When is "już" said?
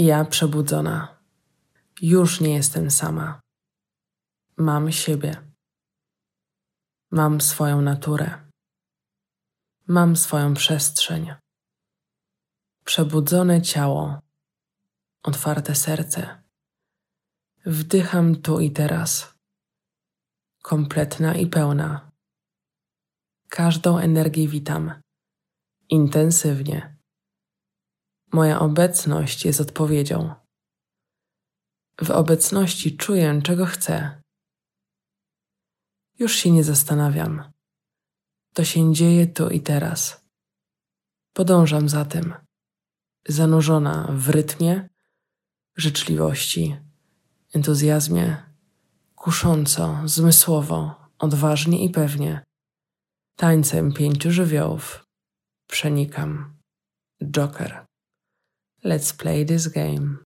2.02-2.40, 36.18-36.34